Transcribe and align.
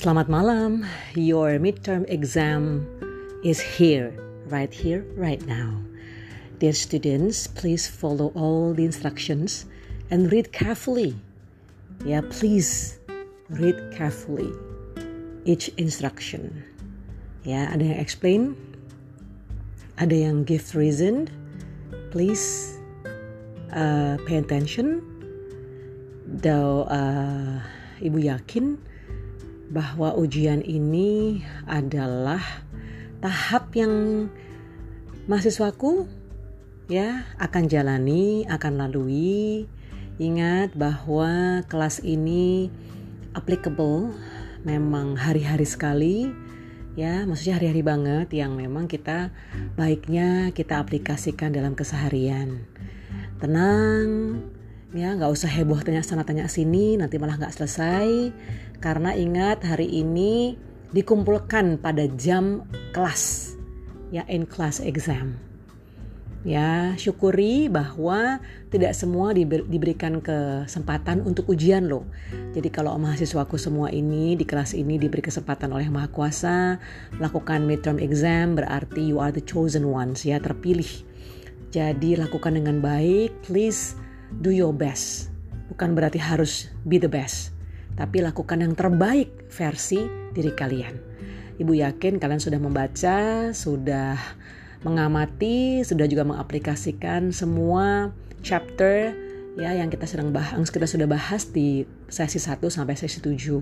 Selamat 0.00 0.32
malam. 0.32 0.88
Your 1.12 1.60
midterm 1.60 2.08
exam 2.08 2.88
is 3.44 3.60
here, 3.60 4.16
right 4.48 4.72
here, 4.72 5.04
right 5.12 5.44
now. 5.44 5.76
Dear 6.56 6.72
students, 6.72 7.44
please 7.44 7.84
follow 7.84 8.32
all 8.32 8.72
the 8.72 8.88
instructions 8.88 9.68
and 10.08 10.32
read 10.32 10.56
carefully. 10.56 11.20
Yeah, 12.00 12.24
please 12.32 12.96
read 13.52 13.76
carefully 13.92 14.48
each 15.44 15.68
instruction. 15.76 16.64
Ya, 17.44 17.68
ada 17.68 17.92
yang 17.92 18.00
explain, 18.00 18.56
ada 20.00 20.16
yang 20.16 20.48
give 20.48 20.72
reason. 20.72 21.28
Please 22.08 22.80
uh, 23.76 24.16
pay 24.24 24.40
attention. 24.40 25.04
Though 26.24 26.88
uh, 26.88 27.60
ibu 28.00 28.16
yakin 28.24 28.80
bahwa 29.70 30.18
ujian 30.18 30.60
ini 30.66 31.40
adalah 31.64 32.42
tahap 33.22 33.70
yang 33.78 34.26
mahasiswaku 35.30 36.10
ya 36.90 37.22
akan 37.38 37.70
jalani, 37.70 38.44
akan 38.50 38.82
lalui. 38.82 39.70
Ingat 40.20 40.76
bahwa 40.76 41.64
kelas 41.70 42.02
ini 42.04 42.68
applicable 43.32 44.12
memang 44.66 45.16
hari-hari 45.16 45.64
sekali 45.64 46.28
ya, 46.98 47.24
maksudnya 47.24 47.56
hari-hari 47.56 47.80
banget 47.80 48.28
yang 48.36 48.52
memang 48.58 48.84
kita 48.90 49.32
baiknya 49.78 50.52
kita 50.52 50.76
aplikasikan 50.82 51.54
dalam 51.54 51.72
keseharian. 51.72 52.68
Tenang, 53.40 54.36
ya 54.90 55.14
nggak 55.14 55.30
usah 55.30 55.46
heboh 55.46 55.78
tanya 55.86 56.02
sana 56.02 56.26
tanya 56.26 56.50
sini 56.50 56.98
nanti 56.98 57.18
malah 57.18 57.38
nggak 57.38 57.54
selesai. 57.54 58.34
Karena 58.80 59.14
ingat 59.14 59.62
hari 59.62 59.86
ini 59.86 60.56
dikumpulkan 60.90 61.78
pada 61.78 62.08
jam 62.18 62.66
kelas. 62.90 63.54
Ya 64.10 64.26
in 64.26 64.42
class 64.48 64.82
exam. 64.82 65.38
Ya 66.40 66.96
syukuri 66.96 67.68
bahwa 67.68 68.40
tidak 68.72 68.96
semua 68.96 69.36
diberikan 69.36 70.24
kesempatan 70.24 71.20
untuk 71.20 71.52
ujian 71.52 71.84
loh. 71.84 72.08
Jadi 72.56 72.72
kalau 72.72 72.96
mahasiswaku 72.96 73.60
semua 73.60 73.92
ini 73.92 74.40
di 74.40 74.48
kelas 74.48 74.72
ini 74.72 74.96
diberi 74.96 75.20
kesempatan 75.20 75.68
oleh 75.68 75.92
maha 75.92 76.08
kuasa 76.08 76.80
melakukan 77.20 77.68
midterm 77.68 78.00
exam 78.00 78.56
berarti 78.56 79.04
you 79.04 79.20
are 79.20 79.30
the 79.30 79.44
chosen 79.44 79.92
ones 79.92 80.24
ya 80.24 80.40
terpilih. 80.40 80.88
Jadi 81.70 82.16
lakukan 82.16 82.56
dengan 82.56 82.80
baik 82.80 83.44
please 83.44 83.94
do 84.38 84.54
your 84.54 84.70
best. 84.70 85.34
Bukan 85.70 85.98
berarti 85.98 86.22
harus 86.22 86.70
be 86.86 86.98
the 86.98 87.10
best, 87.10 87.54
tapi 87.98 88.22
lakukan 88.22 88.62
yang 88.62 88.74
terbaik 88.78 89.50
versi 89.50 90.02
diri 90.34 90.54
kalian. 90.54 90.94
Ibu 91.58 91.76
yakin 91.76 92.22
kalian 92.22 92.42
sudah 92.42 92.58
membaca, 92.62 93.50
sudah 93.50 94.16
mengamati, 94.86 95.84
sudah 95.84 96.08
juga 96.08 96.24
mengaplikasikan 96.24 97.34
semua 97.34 98.14
chapter 98.40 99.12
ya 99.60 99.76
yang 99.76 99.92
kita 99.92 100.08
sedang 100.08 100.32
bahas, 100.32 100.56
kita 100.72 100.88
sudah 100.88 101.04
bahas 101.04 101.50
di 101.52 101.84
sesi 102.08 102.40
1 102.40 102.64
sampai 102.70 102.96
sesi 102.96 103.20
7 103.20 103.60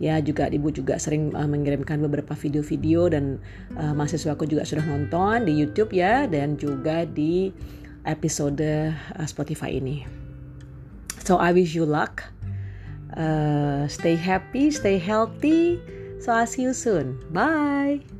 ya 0.00 0.16
juga 0.24 0.48
ibu 0.48 0.72
juga 0.72 0.96
sering 0.96 1.36
uh, 1.36 1.44
mengirimkan 1.44 2.00
beberapa 2.00 2.32
video-video 2.32 3.12
dan 3.12 3.36
uh, 3.76 3.92
mahasiswaku 3.92 4.48
juga 4.48 4.64
sudah 4.64 4.82
nonton 4.88 5.44
di 5.44 5.52
YouTube 5.52 5.92
ya 5.92 6.24
dan 6.24 6.56
juga 6.56 7.04
di 7.04 7.52
episode 8.10 8.58
uh, 8.58 9.24
Spotify 9.30 9.78
ini. 9.78 10.04
So 11.22 11.38
I 11.38 11.54
wish 11.54 11.78
you 11.78 11.86
luck. 11.86 12.26
Uh, 13.14 13.86
stay 13.86 14.18
happy, 14.18 14.70
stay 14.74 14.98
healthy. 14.98 15.78
So 16.18 16.34
I'll 16.34 16.50
see 16.50 16.66
you 16.66 16.74
soon. 16.74 17.22
Bye. 17.30 18.19